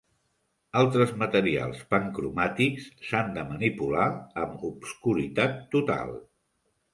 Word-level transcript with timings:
Altres 0.79 1.11
materials 1.23 1.83
pancromàtics 1.93 2.87
s'han 3.09 3.29
de 3.35 3.43
manipular 3.51 4.09
amb 4.47 4.65
obscuritat 4.71 5.63
total. 5.77 6.19